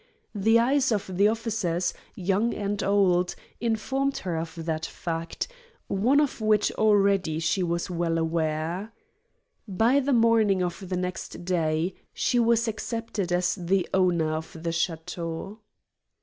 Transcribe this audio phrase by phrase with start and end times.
[0.33, 5.47] The eyes of the officers, young and old, informed her of that fact,
[5.89, 8.93] one of which already she was well aware.
[9.67, 14.71] By the morning of the next day she was accepted as the owner of the
[14.71, 15.59] château.